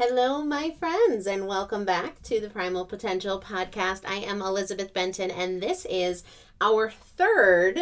[0.00, 4.02] Hello, my friends, and welcome back to the Primal Potential Podcast.
[4.06, 6.22] I am Elizabeth Benton, and this is
[6.60, 7.80] our third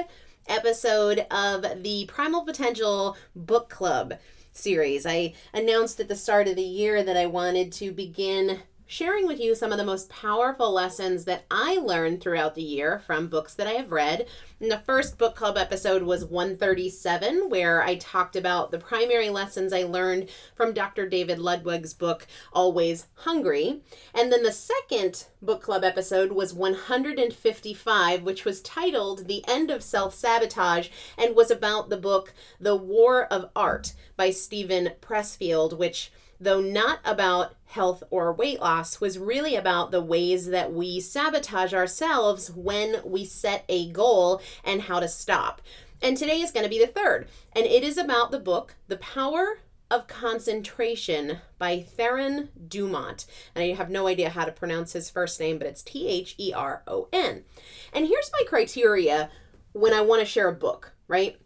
[0.49, 4.15] episode of the Primal Potential Book Club
[4.51, 5.05] series.
[5.05, 9.41] I announced at the start of the year that I wanted to begin sharing with
[9.41, 13.53] you some of the most powerful lessons that I learned throughout the year from books
[13.55, 14.27] that I have read.
[14.61, 19.73] And the first book club episode was 137, where I talked about the primary lessons
[19.73, 21.09] I learned from Dr.
[21.09, 23.83] David Ludwig's book, Always Hungry.
[24.15, 29.83] And then the second book club episode was 155, which was titled The End of
[29.83, 30.89] Self Sabotage
[31.19, 37.01] and was about the book The War of Art by Steven Pressfield, which though not
[37.05, 43.01] about health or weight loss, was really about the ways that we sabotage ourselves when
[43.05, 45.61] we set a goal and how to stop.
[46.03, 48.99] And today is going to be the third, and it is about the book, The
[48.99, 49.61] Power
[49.91, 53.27] of Concentration by Theron Dumont.
[53.55, 56.35] And I have no idea how to pronounce his first name, but it's T H
[56.39, 57.45] E R O N.
[57.93, 59.31] And here's my criteria
[59.73, 61.39] when I want to share a book, right?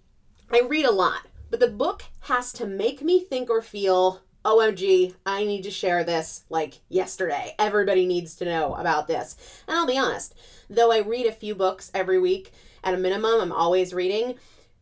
[0.51, 5.15] I read a lot, but the book has to make me think or feel OMG,
[5.27, 7.55] I need to share this like yesterday.
[7.59, 9.37] Everybody needs to know about this.
[9.69, 10.35] And I'll be honest,
[10.69, 12.53] though I read a few books every week,
[12.83, 14.37] at a minimum, I'm always reading,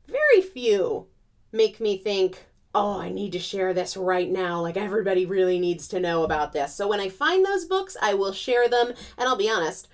[0.06, 1.06] very few
[1.52, 4.60] make me think, oh, I need to share this right now.
[4.60, 6.74] Like everybody really needs to know about this.
[6.74, 8.92] So when I find those books, I will share them.
[9.16, 9.88] And I'll be honest,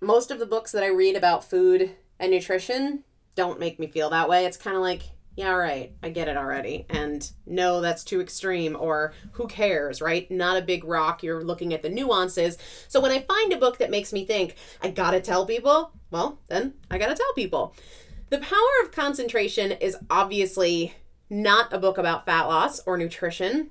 [0.00, 4.10] most of the books that I read about food and nutrition don't make me feel
[4.10, 4.44] that way.
[4.44, 5.02] It's kind of like,
[5.38, 6.84] yeah, all right, I get it already.
[6.90, 10.28] And no, that's too extreme, or who cares, right?
[10.32, 11.22] Not a big rock.
[11.22, 12.58] You're looking at the nuances.
[12.88, 16.40] So when I find a book that makes me think, I gotta tell people, well,
[16.48, 17.76] then I gotta tell people.
[18.30, 20.96] The Power of Concentration is obviously
[21.30, 23.70] not a book about fat loss or nutrition,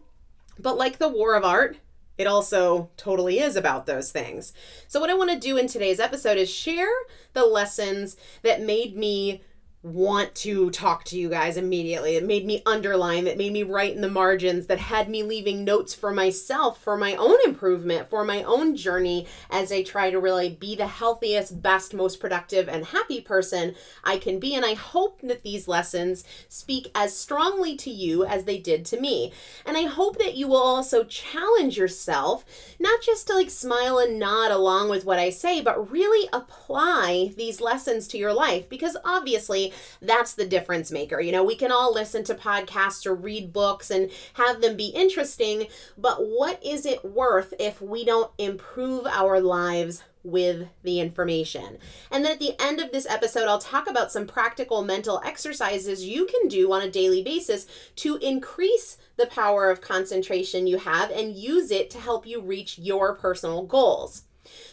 [0.57, 1.79] but like The War of Art,
[2.17, 4.53] it also totally is about those things.
[4.87, 6.87] So, what I want to do in today's episode is share
[7.33, 9.41] the lessons that made me
[9.83, 12.15] want to talk to you guys immediately.
[12.15, 15.63] It made me underline, that made me write in the margins, that had me leaving
[15.63, 20.19] notes for myself, for my own improvement, for my own journey as I try to
[20.19, 24.55] really be the healthiest, best, most productive, and happy person I can be.
[24.55, 28.99] And I hope that these lessons speak as strongly to you as they did to
[28.99, 29.31] me.
[29.65, 32.45] And I hope that you will also challenge yourself,
[32.79, 37.33] not just to like smile and nod along with what I say, but really apply
[37.37, 39.66] these lessons to your life because obviously
[40.01, 41.19] that's the difference maker.
[41.19, 44.87] You know, we can all listen to podcasts or read books and have them be
[44.87, 45.67] interesting,
[45.97, 51.77] but what is it worth if we don't improve our lives with the information.
[52.11, 56.05] And then at the end of this episode, I'll talk about some practical mental exercises
[56.05, 57.65] you can do on a daily basis
[57.97, 62.77] to increase the power of concentration you have and use it to help you reach
[62.77, 64.23] your personal goals.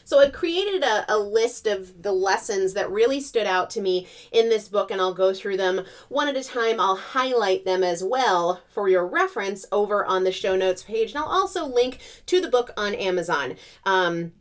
[0.04, 4.06] So I've created a, a list of the lessons that really stood out to me
[4.32, 6.80] in this book, and I'll go through them one at a time.
[6.80, 11.10] I'll highlight them as well for your reference over on the show notes page.
[11.10, 13.56] And I'll also link to the book on Amazon.
[13.84, 14.32] Um,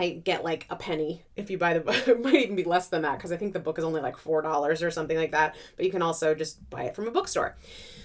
[0.00, 1.90] I get like a penny if you buy the book.
[2.08, 4.16] It might even be less than that because I think the book is only like
[4.16, 5.56] $4 or something like that.
[5.76, 7.56] But you can also just buy it from a bookstore.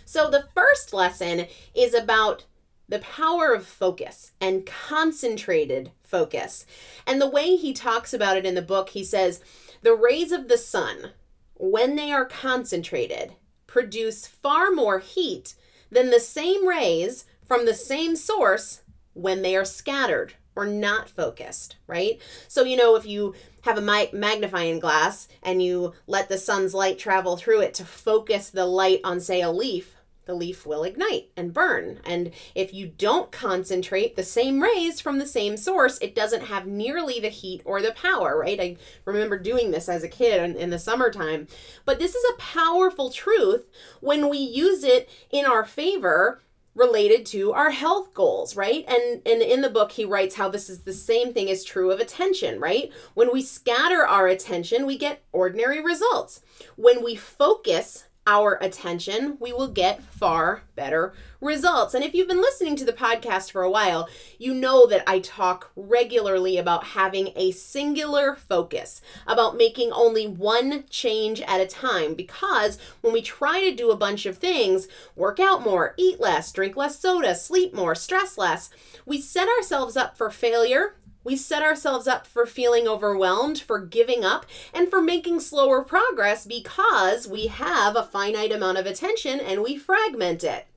[0.04, 2.46] So the first lesson is about
[2.88, 6.66] the power of focus and concentrated focus.
[7.08, 9.42] And the way he talks about it in the book, he says,
[9.82, 11.12] the rays of the sun,
[11.56, 13.34] when they are concentrated,
[13.68, 15.56] produce far more heat
[15.90, 18.82] than the same rays from the same source
[19.14, 22.22] when they are scattered or not focused, right?
[22.48, 26.98] So, you know, if you have a magnifying glass and you let the sun's light
[26.98, 29.95] travel through it to focus the light on, say, a leaf,
[30.26, 32.00] the leaf will ignite and burn.
[32.06, 36.66] And if you don't concentrate the same rays from the same source, it doesn't have
[36.66, 38.60] nearly the heat or the power, right?
[38.60, 41.48] I remember doing this as a kid in, in the summertime.
[41.86, 43.66] But this is a powerful truth
[44.02, 46.42] when we use it in our favor
[46.76, 48.86] related to our health goals, right?
[48.88, 51.90] And and in the book he writes how this is the same thing is true
[51.90, 52.92] of attention, right?
[53.14, 56.42] When we scatter our attention, we get ordinary results.
[56.76, 61.94] When we focus our attention, we will get far better results.
[61.94, 65.20] And if you've been listening to the podcast for a while, you know that I
[65.20, 72.16] talk regularly about having a singular focus, about making only one change at a time.
[72.16, 76.52] Because when we try to do a bunch of things, work out more, eat less,
[76.52, 78.70] drink less soda, sleep more, stress less,
[79.06, 84.24] we set ourselves up for failure we set ourselves up for feeling overwhelmed, for giving
[84.24, 89.62] up, and for making slower progress because we have a finite amount of attention and
[89.62, 90.68] we fragment it.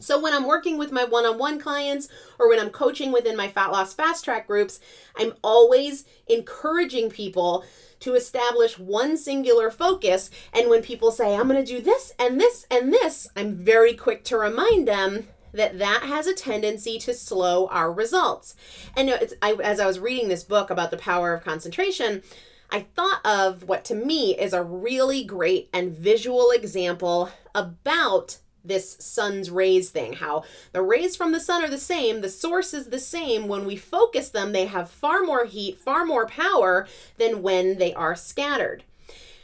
[0.00, 3.70] So when I'm working with my one-on-one clients or when I'm coaching within my fat
[3.70, 4.80] loss fast track groups,
[5.16, 7.64] I'm always encouraging people
[8.00, 10.30] to establish one singular focus.
[10.54, 13.92] And when people say, I'm going to do this and this and this, I'm very
[13.92, 18.54] quick to remind them that that has a tendency to slow our results.
[18.96, 19.10] And
[19.42, 22.22] I, as I was reading this book about the power of concentration,
[22.70, 28.96] I thought of what to me is a really great and visual example about this
[29.00, 32.90] sun's rays thing how the rays from the sun are the same the source is
[32.90, 37.42] the same when we focus them they have far more heat far more power than
[37.42, 38.84] when they are scattered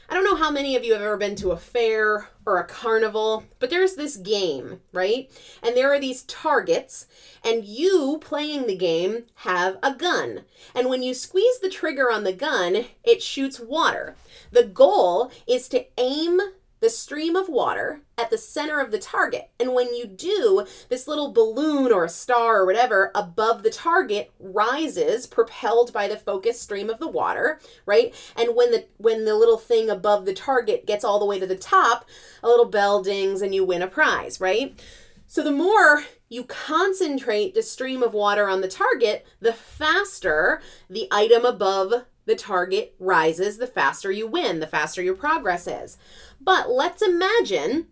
[0.09, 2.65] i don't know how many of you have ever been to a fair or a
[2.65, 5.31] carnival but there's this game right?
[5.63, 7.07] And there are these targets
[7.45, 10.43] and you playing the game have a gun.
[10.75, 14.17] And when you squeeze the trigger on the gun it shoots water.
[14.51, 16.41] The goal is to aim
[16.87, 19.51] the stream of water at the center of the target.
[19.59, 24.31] And when you do, this little balloon or a star or whatever above the target
[24.39, 28.15] rises propelled by the focused stream of the water, right?
[28.37, 31.47] And when the when the little thing above the target gets all the way to
[31.49, 32.09] the top,
[32.45, 34.81] a little bell dings and you win a prize, right?
[35.27, 41.09] So the more you concentrate the stream of water on the target, the faster the
[41.11, 45.97] item above the target rises, the faster you win, the faster your progress is.
[46.41, 47.87] But let's imagine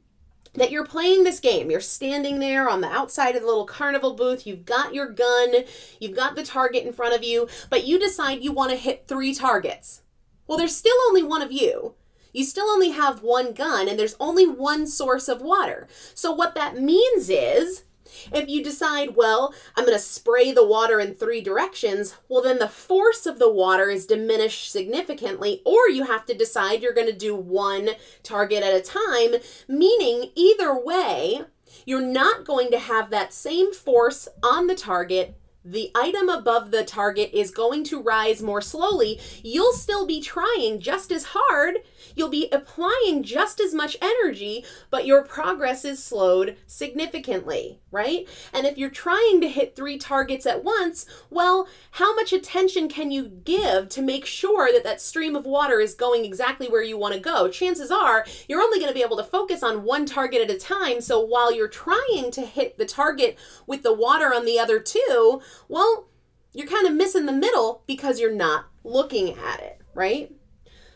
[0.54, 1.70] that you're playing this game.
[1.70, 4.46] You're standing there on the outside of the little carnival booth.
[4.46, 5.64] You've got your gun,
[5.98, 9.06] you've got the target in front of you, but you decide you want to hit
[9.08, 10.02] three targets.
[10.46, 11.94] Well, there's still only one of you.
[12.32, 15.86] You still only have one gun, and there's only one source of water.
[16.14, 17.83] So, what that means is
[18.32, 22.58] if you decide, well, I'm going to spray the water in three directions, well, then
[22.58, 27.06] the force of the water is diminished significantly, or you have to decide you're going
[27.06, 27.90] to do one
[28.23, 31.42] target at a time, meaning either way,
[31.87, 36.85] you're not going to have that same force on the target the item above the
[36.85, 41.76] target is going to rise more slowly, you'll still be trying just as hard.
[42.14, 48.28] You'll be applying just as much energy, but your progress is slowed significantly, right?
[48.52, 53.11] And if you're trying to hit three targets at once, well, how much attention can
[53.11, 56.99] you give to make sure that that stream of water is going exactly where you
[56.99, 57.49] want to go?
[57.49, 60.59] Chances are you're only going to be able to focus on one target at a
[60.59, 61.00] time.
[61.00, 65.40] So while you're trying to hit the target with the water on the other two,
[65.68, 66.08] well,
[66.52, 70.32] you're kind of missing the middle because you're not looking at it, right?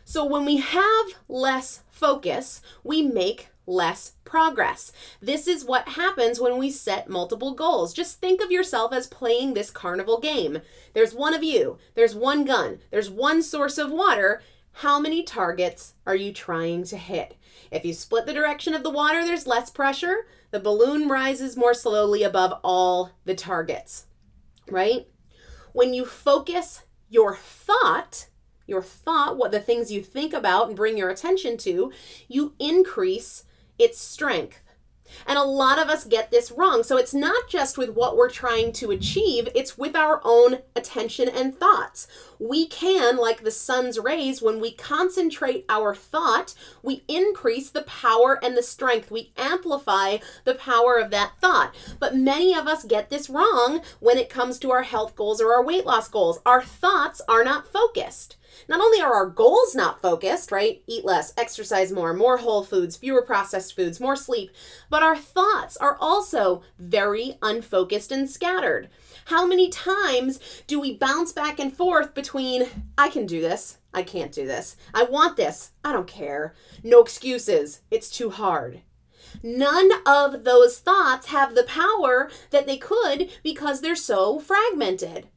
[0.04, 4.92] So when we have less focus, we make less progress.
[5.20, 7.92] This is what happens when we set multiple goals.
[7.92, 10.62] Just think of yourself as playing this carnival game.
[10.94, 14.40] There's one of you, there's one gun, there's one source of water.
[14.72, 17.36] How many targets are you trying to hit?
[17.70, 20.26] If you split the direction of the water, there's less pressure.
[20.52, 24.06] The balloon rises more slowly above all the targets
[24.72, 25.06] right?
[25.72, 28.26] When you focus your thought,
[28.66, 31.92] your thought, what the things you think about and bring your attention to,
[32.28, 33.44] you increase
[33.78, 34.60] its strength.
[35.26, 36.82] And a lot of us get this wrong.
[36.82, 41.28] So it's not just with what we're trying to achieve, it's with our own attention
[41.28, 42.06] and thoughts.
[42.38, 48.38] We can, like the sun's rays, when we concentrate our thought, we increase the power
[48.42, 49.10] and the strength.
[49.10, 51.74] We amplify the power of that thought.
[51.98, 55.52] But many of us get this wrong when it comes to our health goals or
[55.52, 56.40] our weight loss goals.
[56.46, 58.36] Our thoughts are not focused
[58.68, 60.82] not only are our goals not focused, right?
[60.86, 64.50] Eat less, exercise more, more whole foods, fewer processed foods, more sleep,
[64.90, 68.88] but our thoughts are also very unfocused and scattered.
[69.26, 74.02] How many times do we bounce back and forth between, I can do this, I
[74.02, 78.82] can't do this, I want this, I don't care, no excuses, it's too hard.
[79.42, 85.28] None of those thoughts have the power that they could because they're so fragmented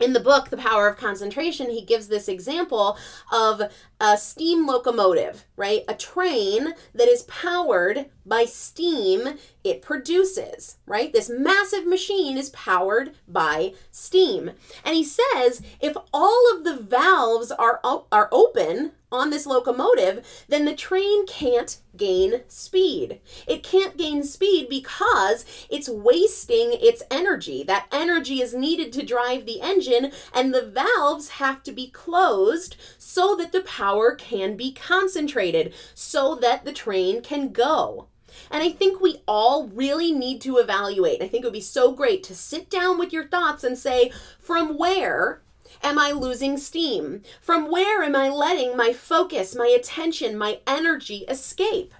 [0.00, 2.96] in the book, The Power of Concentration, he gives this example
[3.32, 3.62] of
[4.00, 5.82] a steam locomotive, right?
[5.88, 11.12] A train that is powered by steam it produces, right?
[11.12, 14.52] This massive machine is powered by steam.
[14.84, 20.64] And he says if all of the valves are, are open on this locomotive, then
[20.64, 23.20] the train can't gain speed.
[23.46, 27.62] It can't gain speed because it's wasting its energy.
[27.62, 32.76] That energy is needed to drive the engine, and the valves have to be closed
[32.98, 38.06] so that the power can be concentrated, so that the train can go.
[38.50, 41.22] And I think we all really need to evaluate.
[41.22, 44.12] I think it would be so great to sit down with your thoughts and say,
[44.38, 45.40] from where
[45.82, 47.22] am I losing steam?
[47.40, 51.94] From where am I letting my focus, my attention, my energy escape?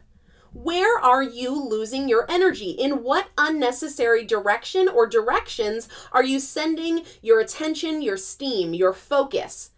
[0.52, 2.70] Where are you losing your energy?
[2.70, 9.70] In what unnecessary direction or directions are you sending your attention, your steam, your focus?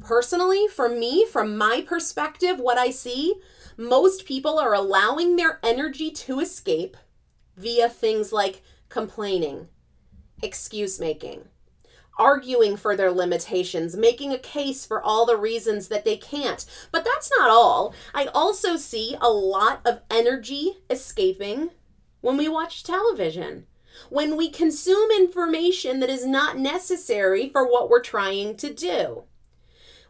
[0.00, 3.34] Personally, for me, from my perspective, what I see,
[3.76, 6.96] most people are allowing their energy to escape
[7.56, 9.68] via things like complaining,
[10.42, 11.48] excuse making,
[12.18, 16.64] arguing for their limitations, making a case for all the reasons that they can't.
[16.92, 17.94] But that's not all.
[18.14, 21.70] I also see a lot of energy escaping
[22.20, 23.66] when we watch television.
[24.10, 29.24] When we consume information that is not necessary for what we're trying to do.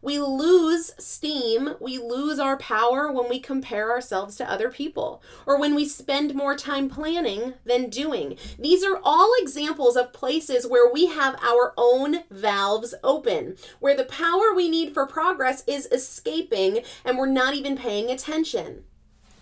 [0.07, 5.59] We lose steam, we lose our power when we compare ourselves to other people, or
[5.59, 8.39] when we spend more time planning than doing.
[8.57, 14.05] These are all examples of places where we have our own valves open, where the
[14.05, 18.85] power we need for progress is escaping and we're not even paying attention.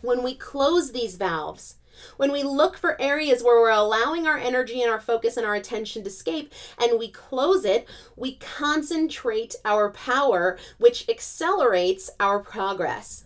[0.00, 1.74] When we close these valves,
[2.16, 5.54] when we look for areas where we're allowing our energy and our focus and our
[5.54, 13.24] attention to escape and we close it, we concentrate our power, which accelerates our progress.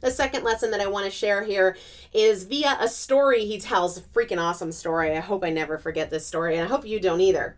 [0.00, 1.76] The second lesson that I want to share here
[2.12, 5.16] is via a story he tells, a freaking awesome story.
[5.16, 7.56] I hope I never forget this story, and I hope you don't either.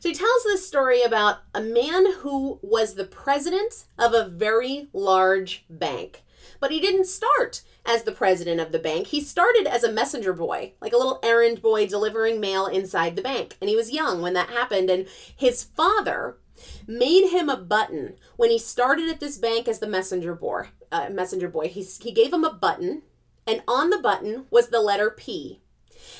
[0.00, 4.88] So he tells this story about a man who was the president of a very
[4.92, 6.24] large bank.
[6.60, 9.08] But he didn't start as the president of the bank.
[9.08, 13.22] He started as a messenger boy, like a little errand boy delivering mail inside the
[13.22, 13.56] bank.
[13.60, 14.90] And he was young when that happened.
[14.90, 15.06] And
[15.36, 16.38] his father
[16.86, 20.68] made him a button when he started at this bank as the messenger boy.
[20.90, 21.68] Uh, messenger boy.
[21.68, 23.02] He, he gave him a button,
[23.46, 25.60] and on the button was the letter P.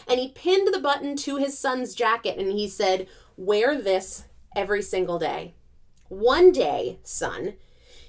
[0.08, 4.24] And he pinned the button to his son's jacket and he said, Wear this
[4.56, 5.54] every single day.
[6.08, 7.54] One day, son,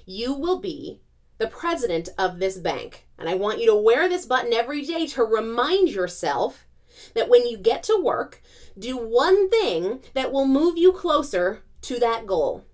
[0.04, 1.00] you will be
[1.38, 3.06] the president of this bank.
[3.18, 6.66] And I want you to wear this button every day to remind yourself
[7.14, 8.42] that when you get to work,
[8.78, 12.64] do one thing that will move you closer to that goal.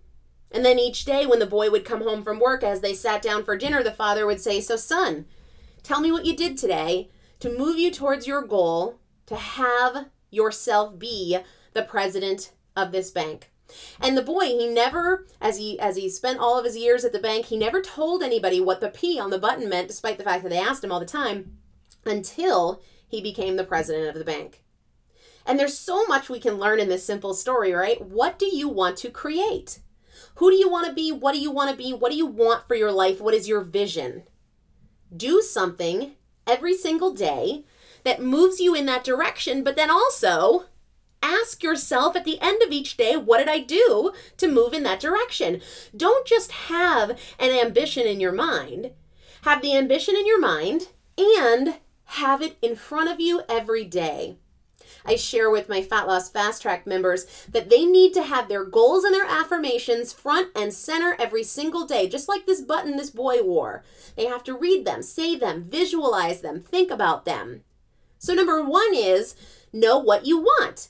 [0.50, 3.22] And then each day, when the boy would come home from work, as they sat
[3.22, 5.26] down for dinner, the father would say, So, son,
[5.82, 7.10] tell me what you did today
[7.40, 11.38] to move you towards your goal to have yourself be
[11.72, 13.51] the president of this bank.
[14.00, 17.12] And the boy, he never, as he as he spent all of his years at
[17.12, 20.24] the bank, he never told anybody what the P on the button meant, despite the
[20.24, 21.58] fact that they asked him all the time,
[22.04, 24.62] until he became the president of the bank.
[25.44, 28.00] And there's so much we can learn in this simple story, right?
[28.00, 29.80] What do you want to create?
[30.36, 31.12] Who do you want to be?
[31.12, 31.92] What do you want to be?
[31.92, 33.20] What do you want for your life?
[33.20, 34.22] What is your vision?
[35.14, 36.12] Do something
[36.46, 37.64] every single day
[38.04, 40.64] that moves you in that direction, but then also
[41.22, 44.82] ask yourself at the end of each day, what did I do to move in
[44.82, 45.60] that direction?
[45.96, 48.90] Don't just have an ambition in your mind.
[49.42, 54.36] Have the ambition in your mind and have it in front of you every day.
[55.04, 58.64] I share with my Fat Loss Fast Track members that they need to have their
[58.64, 63.10] goals and their affirmations front and center every single day, just like this button this
[63.10, 63.82] boy wore.
[64.16, 67.62] They have to read them, say them, visualize them, think about them.
[68.18, 69.34] So, number one is
[69.72, 70.88] know what you want.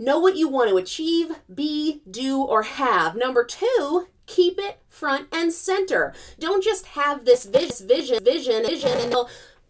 [0.00, 3.16] Know what you want to achieve, be, do, or have.
[3.16, 6.14] Number two, keep it front and center.
[6.38, 9.14] Don't just have this vision, vision, vision, vision, and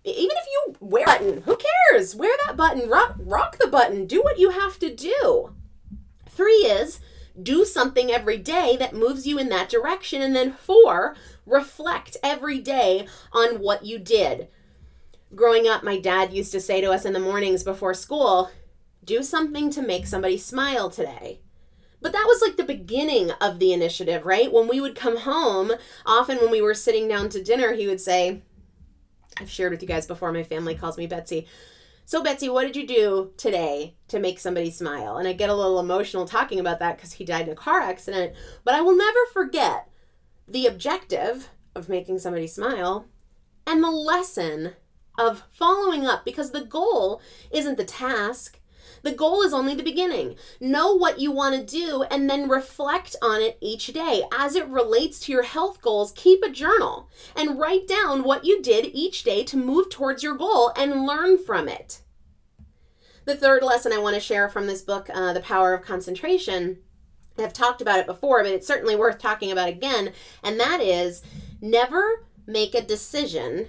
[0.05, 1.59] even if you wear a button, who
[1.91, 2.15] cares?
[2.15, 5.53] Wear that button, rock, rock the button, do what you have to do.
[6.29, 7.01] Three is
[7.43, 10.23] do something every day that moves you in that direction.
[10.23, 14.47] And then four, reflect every day on what you did.
[15.35, 18.51] Growing up, my dad used to say to us in the mornings before school,
[19.11, 21.41] do something to make somebody smile today.
[22.01, 24.53] But that was like the beginning of the initiative, right?
[24.53, 25.73] When we would come home,
[26.07, 28.43] often when we were sitting down to dinner, he would say,
[29.39, 31.49] I've shared with you guys before, my family calls me Betsy.
[32.05, 35.17] So, Betsy, what did you do today to make somebody smile?
[35.17, 37.81] And I get a little emotional talking about that because he died in a car
[37.81, 38.35] accident.
[38.65, 39.89] But I will never forget
[40.47, 43.07] the objective of making somebody smile
[43.67, 44.75] and the lesson
[45.19, 47.21] of following up because the goal
[47.51, 48.60] isn't the task,
[49.03, 50.37] the goal is only the beginning.
[50.61, 54.25] Know what you want to do and then reflect on it each day.
[54.33, 58.63] As it relates to your health goals, keep a journal and write down what you
[58.63, 62.01] did each day to move towards your goal and learn from it.
[63.25, 66.79] The third lesson I want to share from this book, uh, The Power of Concentration,
[67.39, 71.23] I've talked about it before, but it's certainly worth talking about again, and that is
[71.61, 73.69] never make a decision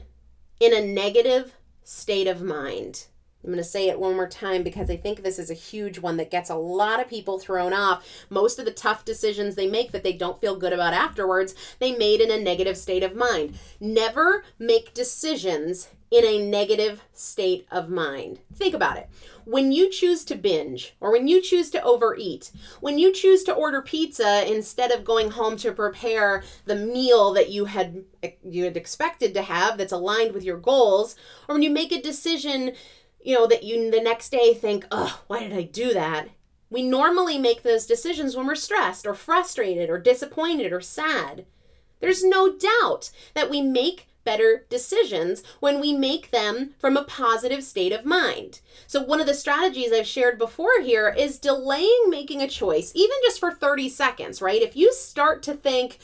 [0.60, 3.08] in a negative state of mind.
[3.44, 6.00] I'm going to say it one more time because I think this is a huge
[6.00, 8.08] one that gets a lot of people thrown off.
[8.30, 11.96] Most of the tough decisions they make that they don't feel good about afterwards, they
[11.96, 13.58] made in a negative state of mind.
[13.80, 18.40] Never make decisions in a negative state of mind.
[18.54, 19.10] Think about it.
[19.46, 22.52] When you choose to binge or when you choose to overeat,
[22.82, 27.50] when you choose to order pizza instead of going home to prepare the meal that
[27.50, 28.04] you had
[28.44, 31.16] you had expected to have that's aligned with your goals,
[31.48, 32.74] or when you make a decision,
[33.24, 36.30] you know, that you the next day think, "Oh, why did I do that?"
[36.70, 41.46] We normally make those decisions when we're stressed or frustrated or disappointed or sad.
[42.00, 47.64] There's no doubt that we make better decisions when we make them from a positive
[47.64, 48.62] state of mind.
[48.88, 53.18] So, one of the strategies I've shared before here is delaying making a choice, even
[53.24, 54.62] just for 30 seconds, right?
[54.62, 55.98] If you start to think,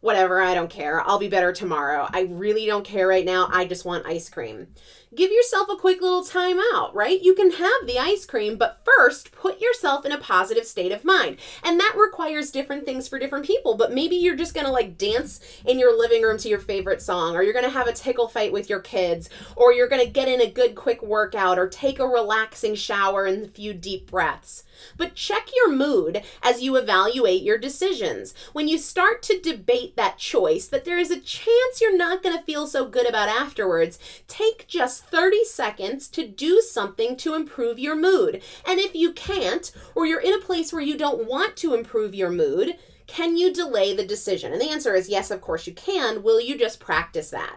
[0.00, 3.64] whatever, I don't care, I'll be better tomorrow, I really don't care right now, I
[3.64, 4.68] just want ice cream
[5.14, 7.20] give yourself a quick little time out, right?
[7.20, 11.04] You can have the ice cream, but first put yourself in a positive state of
[11.04, 11.38] mind.
[11.62, 15.40] And that requires different things for different people, but maybe you're just gonna like dance
[15.64, 18.52] in your living room to your favorite song, or you're gonna have a tickle fight
[18.52, 22.06] with your kids, or you're gonna get in a good quick workout, or take a
[22.06, 24.64] relaxing shower and a few deep breaths.
[24.96, 28.34] But check your mood as you evaluate your decisions.
[28.52, 32.42] When you start to debate that choice, that there is a chance you're not to
[32.42, 37.96] feel so good about afterwards, take just 30 seconds to do something to improve your
[37.96, 38.42] mood.
[38.66, 42.14] And if you can't, or you're in a place where you don't want to improve
[42.14, 44.52] your mood, can you delay the decision?
[44.52, 46.22] And the answer is yes, of course you can.
[46.22, 47.56] Will you just practice that?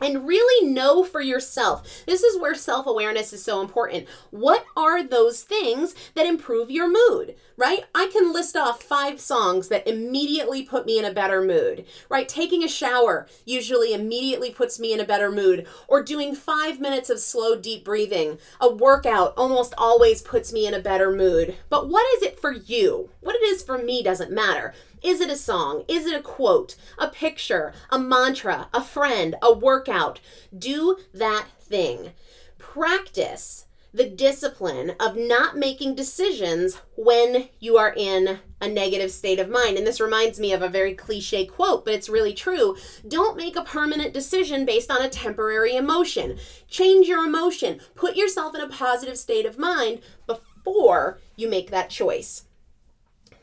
[0.00, 2.04] And really know for yourself.
[2.06, 4.06] This is where self awareness is so important.
[4.30, 7.84] What are those things that improve your mood, right?
[7.94, 12.28] I can list off five songs that immediately put me in a better mood, right?
[12.28, 17.10] Taking a shower usually immediately puts me in a better mood, or doing five minutes
[17.10, 18.38] of slow, deep breathing.
[18.60, 21.56] A workout almost always puts me in a better mood.
[21.68, 23.10] But what is it for you?
[23.20, 24.74] What it is for me doesn't matter.
[25.02, 25.84] Is it a song?
[25.88, 26.76] Is it a quote?
[26.98, 27.72] A picture?
[27.90, 28.68] A mantra?
[28.72, 29.36] A friend?
[29.42, 30.20] A workout?
[30.56, 32.12] Do that thing.
[32.58, 39.48] Practice the discipline of not making decisions when you are in a negative state of
[39.48, 39.78] mind.
[39.78, 42.76] And this reminds me of a very cliche quote, but it's really true.
[43.08, 46.38] Don't make a permanent decision based on a temporary emotion.
[46.68, 47.80] Change your emotion.
[47.94, 52.45] Put yourself in a positive state of mind before you make that choice.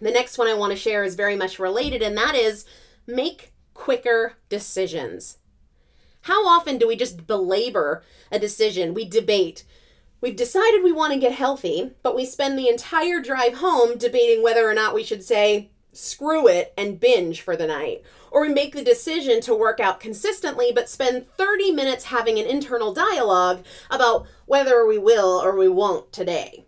[0.03, 2.65] The next one I want to share is very much related, and that is
[3.07, 5.37] make quicker decisions.
[6.23, 8.93] How often do we just belabor a decision?
[8.93, 9.63] We debate.
[10.19, 14.43] We've decided we want to get healthy, but we spend the entire drive home debating
[14.43, 18.03] whether or not we should say, screw it and binge for the night.
[18.29, 22.45] Or we make the decision to work out consistently, but spend 30 minutes having an
[22.45, 26.65] internal dialogue about whether we will or we won't today.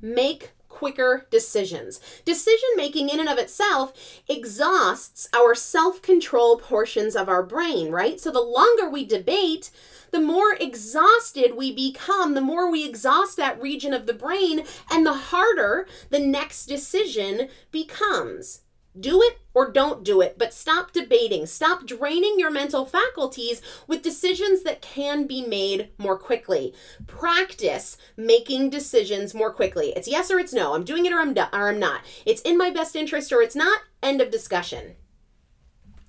[0.00, 0.50] Make
[0.82, 2.00] quicker decisions.
[2.24, 3.92] Decision making, in and of itself,
[4.28, 8.18] exhausts our self control portions of our brain, right?
[8.18, 9.70] So the longer we debate,
[10.10, 15.06] the more exhausted we become, the more we exhaust that region of the brain, and
[15.06, 18.61] the harder the next decision becomes.
[18.98, 21.46] Do it or don't do it, but stop debating.
[21.46, 26.74] Stop draining your mental faculties with decisions that can be made more quickly.
[27.06, 29.92] Practice making decisions more quickly.
[29.96, 30.74] It's yes or it's no.
[30.74, 32.02] I'm doing it or I'm, do- or I'm not.
[32.26, 33.80] It's in my best interest or it's not.
[34.02, 34.96] End of discussion.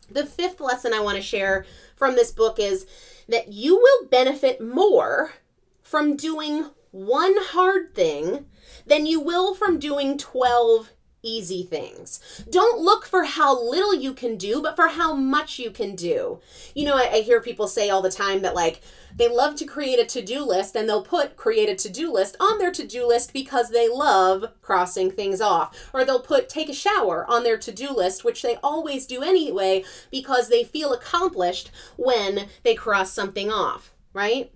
[0.10, 1.65] The fifth lesson I want to share
[1.96, 2.86] from this book is
[3.30, 5.34] that you will benefit more
[5.82, 8.46] from doing one hard thing
[8.86, 10.91] than you will from doing 12
[11.23, 12.19] easy things.
[12.49, 16.39] Don't look for how little you can do, but for how much you can do.
[16.75, 18.81] You know, I, I hear people say all the time that, like,
[19.15, 22.12] they love to create a to do list and they'll put create a to do
[22.12, 25.89] list on their to do list because they love crossing things off.
[25.93, 29.21] Or they'll put take a shower on their to do list, which they always do
[29.21, 34.51] anyway because they feel accomplished when they cross something off, right?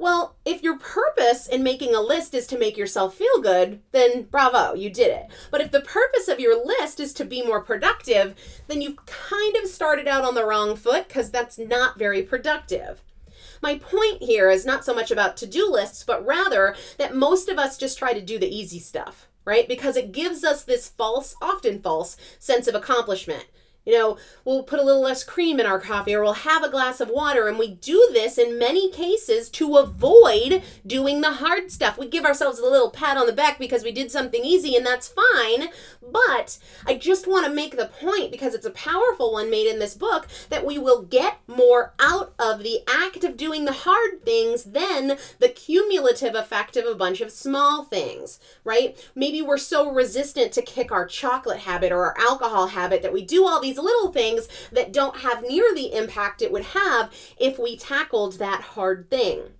[0.00, 4.22] Well, if your purpose in making a list is to make yourself feel good, then
[4.22, 5.26] bravo, you did it.
[5.50, 8.36] But if the purpose of your list is to be more productive,
[8.68, 13.02] then you've kind of started out on the wrong foot because that's not very productive.
[13.60, 17.48] My point here is not so much about to do lists, but rather that most
[17.48, 19.66] of us just try to do the easy stuff, right?
[19.66, 23.46] Because it gives us this false, often false, sense of accomplishment
[23.88, 26.68] You know, we'll put a little less cream in our coffee or we'll have a
[26.68, 27.48] glass of water.
[27.48, 31.96] And we do this in many cases to avoid doing the hard stuff.
[31.96, 34.84] We give ourselves a little pat on the back because we did something easy and
[34.84, 35.68] that's fine.
[36.02, 39.78] But I just want to make the point because it's a powerful one made in
[39.78, 44.22] this book that we will get more out of the act of doing the hard
[44.22, 48.98] things than the cumulative effect of a bunch of small things, right?
[49.14, 53.24] Maybe we're so resistant to kick our chocolate habit or our alcohol habit that we
[53.24, 57.58] do all these little things that don't have near the impact it would have if
[57.58, 59.52] we tackled that hard thing.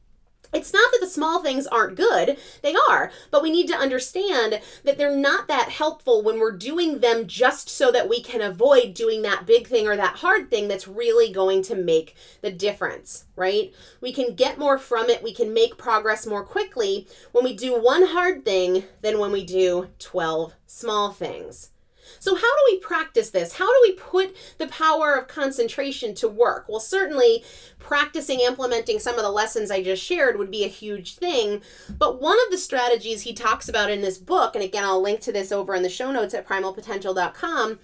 [0.53, 4.61] It's not that the small things aren't good, they are, but we need to understand
[4.83, 8.95] that they're not that helpful when we're doing them just so that we can avoid
[8.95, 13.27] doing that big thing or that hard thing that's really going to make the difference,
[13.37, 13.75] right?
[14.01, 17.79] We can get more from it, we can make progress more quickly when we do
[17.79, 21.71] one hard thing than when we do 12 small things.
[22.19, 23.55] So, how do we practice this?
[23.55, 26.67] How do we put the power of concentration to work?
[26.69, 27.45] Well, certainly
[27.79, 31.63] practicing implementing some of the lessons I just shared would be a huge thing.
[31.99, 35.21] But one of the strategies he talks about in this book, and again, I'll link
[35.21, 37.79] to this over in the show notes at primalpotential.com,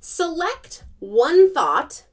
[0.00, 2.04] select one thought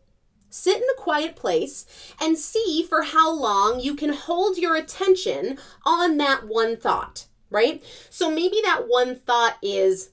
[0.54, 1.86] sit in a quiet place
[2.22, 7.84] and see for how long you can hold your attention on that one thought, right?
[8.12, 10.12] So maybe that one thought is,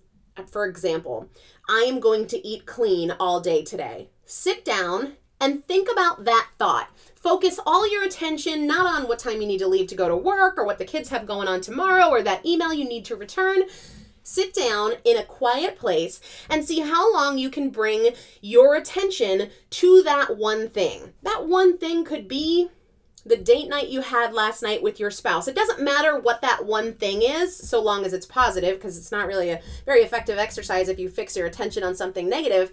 [0.51, 1.29] for example,
[1.69, 4.09] I am going to eat clean all day today.
[4.25, 6.89] Sit down and think about that thought.
[7.15, 10.17] Focus all your attention not on what time you need to leave to go to
[10.17, 13.17] work or what the kids have going on tomorrow or that email you need to
[13.17, 13.63] return.
[14.23, 19.51] Sit down in a quiet place and see how long you can bring your attention
[19.71, 21.15] to that one thing.
[21.23, 22.69] That one thing could be
[23.25, 25.47] the date night you had last night with your spouse.
[25.47, 29.13] It doesn't matter what that one thing is, so long as it's positive, because it's
[29.13, 32.73] not really a very effective exercise if you fix your attention on something negative.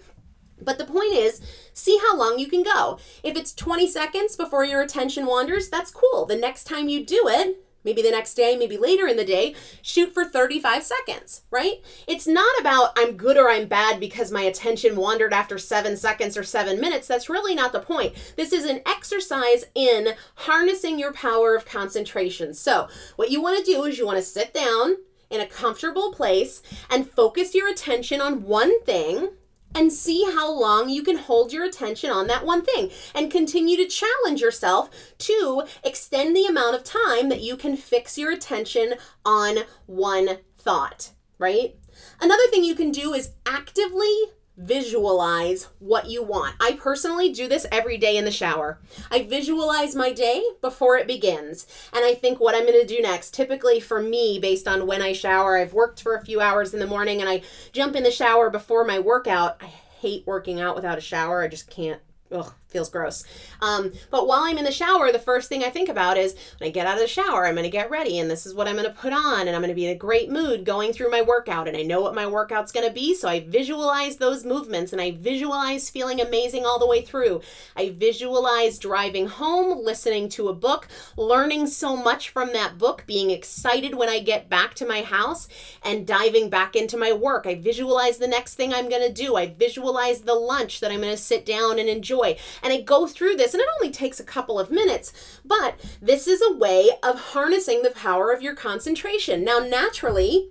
[0.60, 1.40] But the point is,
[1.72, 2.98] see how long you can go.
[3.22, 6.26] If it's 20 seconds before your attention wanders, that's cool.
[6.26, 9.54] The next time you do it, maybe the next day, maybe later in the day,
[9.82, 11.82] shoot for 35 seconds, right?
[12.06, 16.36] It's not about I'm good or I'm bad because my attention wandered after seven seconds
[16.36, 17.08] or seven minutes.
[17.08, 18.14] That's really not the point.
[18.36, 22.54] This is an exercise in harnessing your power of concentration.
[22.54, 24.96] So, what you want to do is you want to sit down
[25.30, 29.30] in a comfortable place and focus your attention on one thing
[29.74, 33.76] and see how long you can hold your attention on that one thing and continue
[33.76, 38.94] to challenge yourself to extend the amount of time that you can fix your attention
[39.24, 41.76] on one thought, right?
[42.20, 44.12] Another thing you can do is actively
[44.58, 46.56] visualize what you want.
[46.60, 48.80] I personally do this every day in the shower.
[49.10, 53.00] I visualize my day before it begins and I think what I'm going to do
[53.00, 53.32] next.
[53.32, 56.80] Typically for me based on when I shower, I've worked for a few hours in
[56.80, 57.42] the morning and I
[57.72, 59.62] jump in the shower before my workout.
[59.62, 61.42] I hate working out without a shower.
[61.42, 62.00] I just can't
[62.32, 63.24] ugh, feels gross.
[63.60, 66.68] Um, but while I'm in the shower, the first thing I think about is when
[66.68, 68.68] I get out of the shower, I'm going to get ready and this is what
[68.68, 70.92] I'm going to put on and I'm going to be in a great mood going
[70.92, 73.14] through my workout and I know what my workout's going to be.
[73.14, 77.40] So I visualize those movements and I visualize feeling amazing all the way through.
[77.74, 83.30] I visualize driving home, listening to a book, learning so much from that book, being
[83.30, 85.48] excited when I get back to my house
[85.82, 87.46] and diving back into my work.
[87.46, 89.36] I visualize the next thing I'm going to do.
[89.36, 92.36] I visualize the lunch that I'm going to sit down and enjoy.
[92.62, 95.12] And I go through this, and it only takes a couple of minutes,
[95.44, 99.44] but this is a way of harnessing the power of your concentration.
[99.44, 100.50] Now, naturally,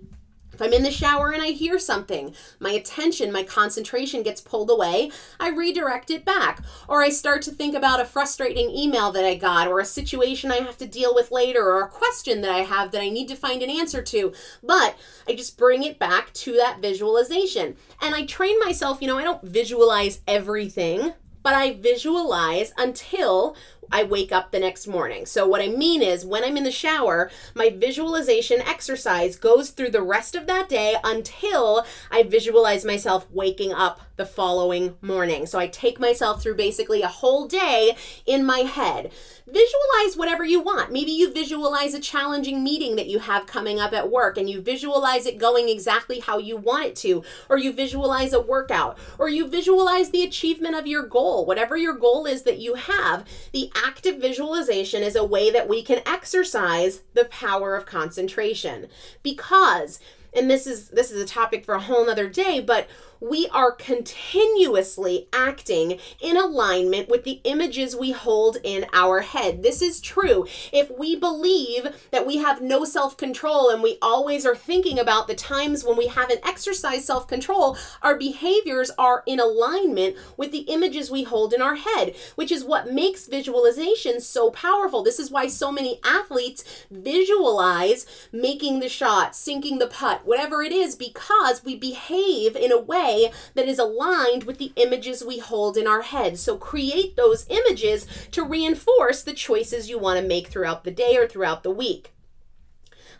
[0.58, 4.70] if I'm in the shower and I hear something, my attention, my concentration gets pulled
[4.70, 6.64] away, I redirect it back.
[6.88, 10.50] Or I start to think about a frustrating email that I got, or a situation
[10.50, 13.28] I have to deal with later, or a question that I have that I need
[13.28, 14.32] to find an answer to.
[14.60, 17.76] But I just bring it back to that visualization.
[18.02, 23.56] And I train myself, you know, I don't visualize everything but I visualize until
[23.90, 25.26] I wake up the next morning.
[25.26, 29.90] So, what I mean is, when I'm in the shower, my visualization exercise goes through
[29.90, 35.46] the rest of that day until I visualize myself waking up the following morning.
[35.46, 37.96] So, I take myself through basically a whole day
[38.26, 39.10] in my head.
[39.50, 40.92] Visualize whatever you want.
[40.92, 44.60] Maybe you visualize a challenging meeting that you have coming up at work and you
[44.60, 49.30] visualize it going exactly how you want it to, or you visualize a workout, or
[49.30, 51.46] you visualize the achievement of your goal.
[51.46, 55.82] Whatever your goal is that you have, the active visualization is a way that we
[55.82, 58.88] can exercise the power of concentration
[59.22, 59.98] because
[60.34, 62.86] and this is this is a topic for a whole nother day but
[63.20, 69.62] we are continuously acting in alignment with the images we hold in our head.
[69.62, 70.46] This is true.
[70.72, 75.26] If we believe that we have no self control and we always are thinking about
[75.26, 80.66] the times when we haven't exercised self control, our behaviors are in alignment with the
[80.68, 85.02] images we hold in our head, which is what makes visualization so powerful.
[85.02, 90.72] This is why so many athletes visualize making the shot, sinking the putt, whatever it
[90.72, 95.38] is, because we behave in a way way that is aligned with the images we
[95.38, 96.38] hold in our head.
[96.38, 101.16] So create those images to reinforce the choices you want to make throughout the day
[101.16, 102.12] or throughout the week.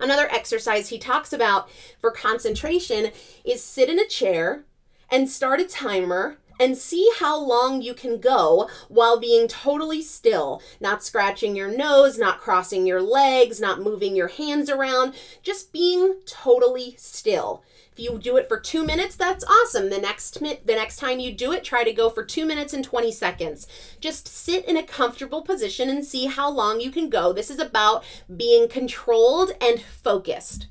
[0.01, 1.69] Another exercise he talks about
[2.01, 3.11] for concentration
[3.45, 4.65] is sit in a chair
[5.11, 10.61] and start a timer and see how long you can go while being totally still,
[10.81, 16.17] not scratching your nose, not crossing your legs, not moving your hands around, just being
[16.27, 17.63] totally still.
[17.99, 19.91] You do it for two minutes, that's awesome.
[19.91, 22.85] The next the next time you do it, try to go for two minutes and
[22.85, 23.67] 20 seconds.
[24.01, 27.33] Just sit in a comfortable position and see how long you can go.
[27.33, 30.69] This is about being controlled and focused.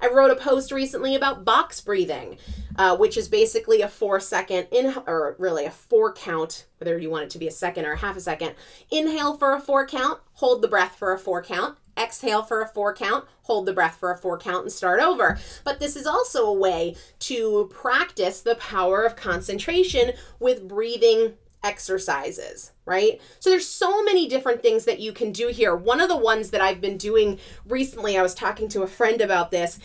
[0.00, 2.38] I wrote a post recently about box breathing,
[2.76, 7.10] uh, which is basically a four second in or really a four count, whether you
[7.10, 8.54] want it to be a second or a half a second.
[8.90, 12.68] Inhale for a four count, hold the breath for a four count exhale for a
[12.68, 15.38] four count, hold the breath for a four count, and start over.
[15.64, 22.72] But this is also a way to practice the power of concentration with breathing exercises,
[22.84, 23.20] right?
[23.38, 25.74] So there's so many different things that you can do here.
[25.74, 29.20] One of the ones that I've been doing recently, I was talking to a friend
[29.20, 29.78] about this,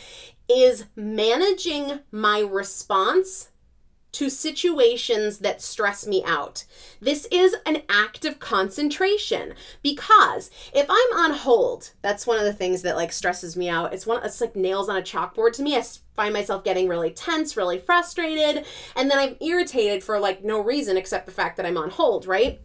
[0.47, 3.49] is managing my response
[4.15, 6.63] to situations that stress me out.
[7.01, 12.53] This is an act of concentration because if I'm on hold, that's one of the
[12.53, 13.93] things that like stresses me out.
[13.93, 15.75] It's one it's like nails on a chalkboard to me.
[15.75, 15.81] I
[16.15, 20.97] find myself getting really tense, really frustrated, and then I'm irritated for like no reason
[20.97, 22.61] except the fact that I'm on hold, right?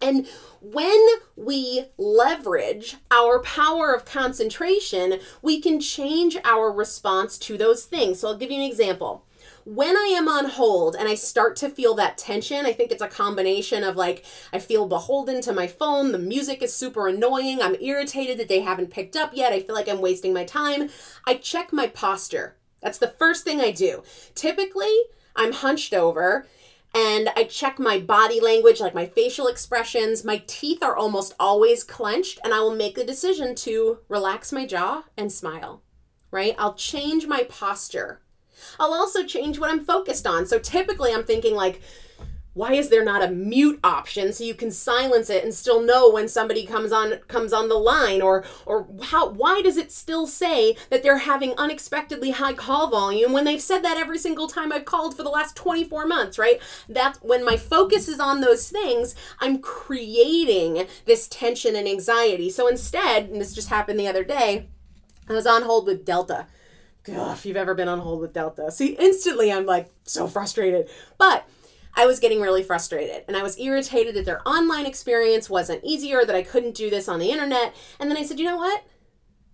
[0.00, 0.26] And
[0.60, 8.20] when we leverage our power of concentration, we can change our response to those things.
[8.20, 9.24] So I'll give you an example
[9.64, 13.02] when I am on hold and I start to feel that tension, I think it's
[13.02, 17.62] a combination of like, I feel beholden to my phone, the music is super annoying,
[17.62, 20.90] I'm irritated that they haven't picked up yet, I feel like I'm wasting my time.
[21.26, 22.56] I check my posture.
[22.84, 24.04] That's the first thing I do.
[24.36, 24.94] Typically,
[25.34, 26.46] I'm hunched over
[26.94, 30.24] and I check my body language, like my facial expressions.
[30.24, 34.64] My teeth are almost always clenched, and I will make the decision to relax my
[34.64, 35.82] jaw and smile,
[36.30, 36.54] right?
[36.56, 38.20] I'll change my posture.
[38.78, 40.46] I'll also change what I'm focused on.
[40.46, 41.80] So typically I'm thinking like,
[42.54, 46.10] why is there not a mute option so you can silence it and still know
[46.10, 50.26] when somebody comes on comes on the line or or how why does it still
[50.26, 54.72] say that they're having unexpectedly high call volume when they've said that every single time
[54.72, 56.60] I've called for the last 24 months, right?
[56.88, 62.50] That's when my focus is on those things, I'm creating this tension and anxiety.
[62.50, 64.68] So instead, and this just happened the other day,
[65.28, 66.46] I was on hold with Delta
[67.08, 68.70] Ugh, if you've ever been on hold with Delta.
[68.70, 70.88] See, instantly I'm like so frustrated.
[71.18, 71.46] But
[71.96, 76.24] I was getting really frustrated and I was irritated that their online experience wasn't easier,
[76.24, 77.74] that I couldn't do this on the internet.
[77.98, 78.84] And then I said, you know what?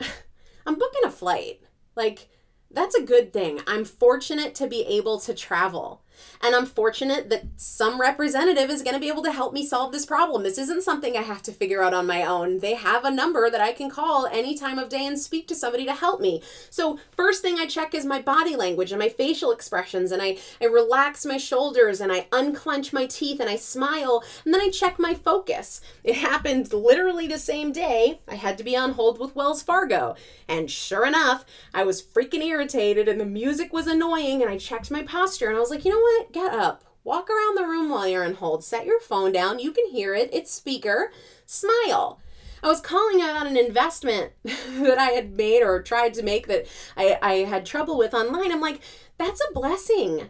[0.66, 1.60] I'm booking a flight.
[1.96, 2.28] Like,
[2.70, 3.60] that's a good thing.
[3.66, 6.02] I'm fortunate to be able to travel.
[6.42, 9.92] And I'm fortunate that some representative is going to be able to help me solve
[9.92, 10.42] this problem.
[10.42, 12.60] This isn't something I have to figure out on my own.
[12.60, 15.54] They have a number that I can call any time of day and speak to
[15.54, 16.42] somebody to help me.
[16.70, 20.12] So, first thing I check is my body language and my facial expressions.
[20.12, 24.24] And I, I relax my shoulders and I unclench my teeth and I smile.
[24.44, 25.80] And then I check my focus.
[26.04, 28.20] It happened literally the same day.
[28.26, 30.16] I had to be on hold with Wells Fargo.
[30.48, 31.44] And sure enough,
[31.74, 34.42] I was freaking irritated and the music was annoying.
[34.42, 36.09] And I checked my posture and I was like, you know what?
[36.32, 36.84] Get up.
[37.02, 38.62] Walk around the room while you're on hold.
[38.62, 39.58] Set your phone down.
[39.58, 40.30] You can hear it.
[40.32, 41.10] It's speaker.
[41.46, 42.20] Smile.
[42.62, 46.66] I was calling out an investment that I had made or tried to make that
[46.96, 48.52] I, I had trouble with online.
[48.52, 48.80] I'm like,
[49.16, 50.28] that's a blessing.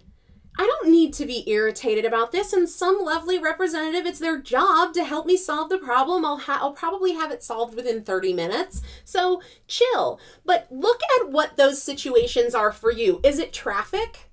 [0.59, 2.53] I don't need to be irritated about this.
[2.53, 6.25] And some lovely representative, it's their job to help me solve the problem.
[6.25, 8.83] I'll, ha- I'll probably have it solved within 30 minutes.
[9.05, 10.21] So chill.
[10.45, 13.21] But look at what those situations are for you.
[13.23, 14.30] Is it traffic?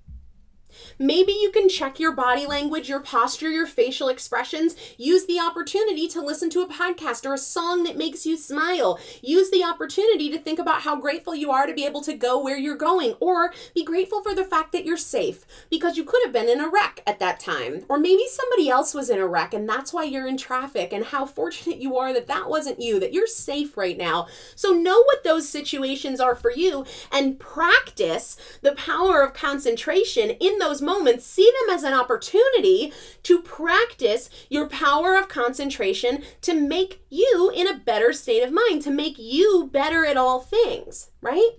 [0.98, 4.76] Maybe you can check your body language, your posture, your facial expressions.
[4.96, 8.98] Use the opportunity to listen to a podcast or a song that makes you smile.
[9.20, 12.42] Use the opportunity to think about how grateful you are to be able to go
[12.42, 16.22] where you're going, or be grateful for the fact that you're safe because you could
[16.24, 17.84] have been in a wreck at that time.
[17.88, 21.04] Or maybe somebody else was in a wreck and that's why you're in traffic, and
[21.04, 24.26] how fortunate you are that that wasn't you, that you're safe right now.
[24.54, 30.58] So know what those situations are for you and practice the power of concentration in
[30.58, 36.54] those those moments, see them as an opportunity to practice your power of concentration to
[36.54, 41.10] make you in a better state of mind, to make you better at all things,
[41.20, 41.50] right?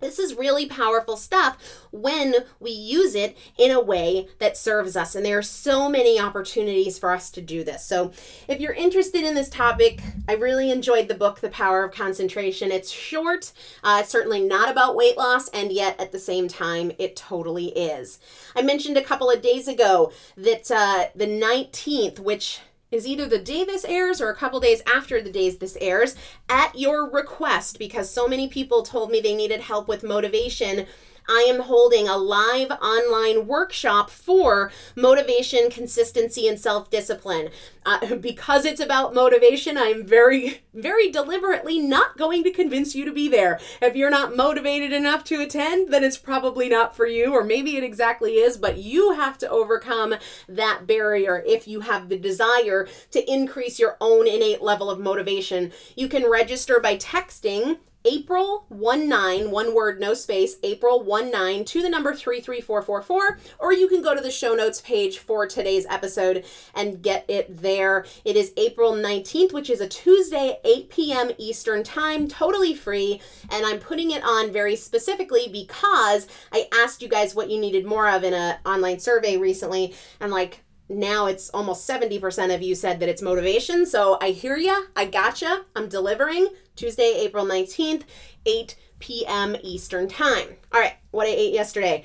[0.00, 1.56] This is really powerful stuff
[1.90, 5.14] when we use it in a way that serves us.
[5.14, 7.84] And there are so many opportunities for us to do this.
[7.84, 8.12] So,
[8.46, 12.70] if you're interested in this topic, I really enjoyed the book, The Power of Concentration.
[12.70, 16.92] It's short, uh, it's certainly not about weight loss, and yet at the same time,
[16.98, 18.18] it totally is.
[18.54, 22.60] I mentioned a couple of days ago that uh, the 19th, which
[22.90, 26.14] is either the day this airs or a couple days after the days this airs
[26.48, 30.86] at your request because so many people told me they needed help with motivation
[31.28, 37.50] I am holding a live online workshop for motivation, consistency, and self discipline.
[37.84, 43.04] Uh, because it's about motivation, I am very, very deliberately not going to convince you
[43.04, 43.60] to be there.
[43.80, 47.76] If you're not motivated enough to attend, then it's probably not for you, or maybe
[47.76, 50.14] it exactly is, but you have to overcome
[50.48, 55.72] that barrier if you have the desire to increase your own innate level of motivation.
[55.96, 61.64] You can register by texting April 1 9, one word, no space, April 1 9
[61.64, 65.86] to the number 33444, or you can go to the show notes page for today's
[65.86, 68.06] episode and get it there.
[68.24, 71.30] It is April 19th, which is a Tuesday, 8 p.m.
[71.36, 73.20] Eastern Time, totally free.
[73.50, 77.86] And I'm putting it on very specifically because I asked you guys what you needed
[77.86, 79.94] more of in an online survey recently.
[80.20, 83.84] And like, now it's almost 70% of you said that it's motivation.
[83.84, 84.82] So I hear ya.
[84.94, 85.64] I gotcha.
[85.74, 88.02] I'm delivering Tuesday, April 19th,
[88.44, 89.56] 8 p.m.
[89.62, 90.56] Eastern Time.
[90.72, 92.04] All right, what I ate yesterday.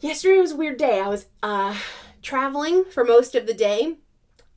[0.00, 1.00] Yesterday was a weird day.
[1.00, 1.76] I was uh,
[2.22, 3.96] traveling for most of the day.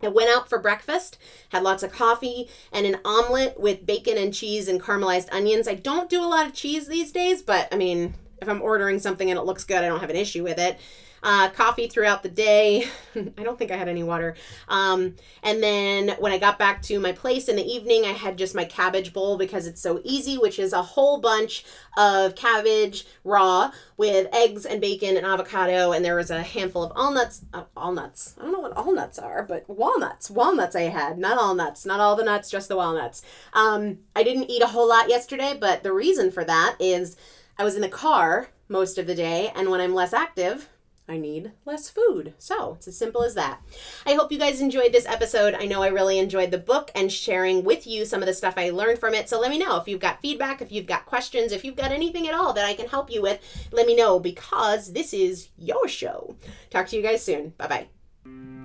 [0.01, 1.17] I went out for breakfast,
[1.49, 5.67] had lots of coffee, and an omelet with bacon and cheese and caramelized onions.
[5.67, 8.99] I don't do a lot of cheese these days, but I mean, if I'm ordering
[8.99, 10.79] something and it looks good, I don't have an issue with it
[11.25, 12.87] uh, coffee throughout the day.
[13.15, 14.35] I don't think I had any water.
[14.69, 18.37] Um, and then when I got back to my place in the evening, I had
[18.37, 21.65] just my cabbage bowl because it's so easy, which is a whole bunch
[21.97, 25.93] of cabbage raw with eggs and bacon and avocado.
[25.93, 27.43] And there was a handful of walnuts.
[27.51, 28.35] Uh, walnuts.
[28.39, 30.29] I don't know what all nuts are, but walnuts.
[30.29, 31.17] Walnuts I had.
[31.17, 31.87] Not all nuts.
[31.87, 33.23] Not all the nuts, just the walnuts.
[33.53, 37.17] Um, I didn't eat a whole lot yesterday, but the reason for that is
[37.57, 39.51] I was in the car most of the day.
[39.55, 40.69] And when I'm less active,
[41.07, 42.33] I need less food.
[42.39, 43.61] So it's as simple as that.
[44.05, 45.53] I hope you guys enjoyed this episode.
[45.53, 48.55] I know I really enjoyed the book and sharing with you some of the stuff
[48.57, 49.29] I learned from it.
[49.29, 51.91] So let me know if you've got feedback, if you've got questions, if you've got
[51.91, 53.39] anything at all that I can help you with,
[53.71, 56.35] let me know because this is your show.
[56.71, 57.49] Talk to you guys soon.
[57.57, 57.87] Bye
[58.25, 58.64] bye.